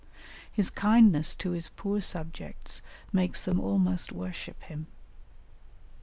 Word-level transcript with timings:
His 0.51 0.71
kindness 0.71 1.35
to 1.35 1.51
his 1.51 1.67
poor 1.67 2.01
subjects 2.01 2.81
makes 3.13 3.43
them 3.43 3.59
almost 3.59 4.11
worship 4.11 4.59
him." 4.63 4.87